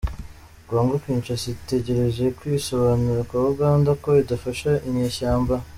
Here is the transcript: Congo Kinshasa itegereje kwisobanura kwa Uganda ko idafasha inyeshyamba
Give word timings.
Congo 0.69 0.95
Kinshasa 1.03 1.45
itegereje 1.55 2.25
kwisobanura 2.37 3.21
kwa 3.29 3.41
Uganda 3.53 3.89
ko 4.03 4.09
idafasha 4.23 4.69
inyeshyamba 4.87 5.55